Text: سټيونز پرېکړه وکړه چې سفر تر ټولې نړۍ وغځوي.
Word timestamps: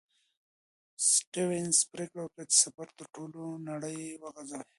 سټيونز 1.11 1.77
پرېکړه 1.91 2.21
وکړه 2.23 2.43
چې 2.51 2.55
سفر 2.63 2.87
تر 2.97 3.05
ټولې 3.13 3.39
نړۍ 3.69 3.99
وغځوي. 4.23 4.61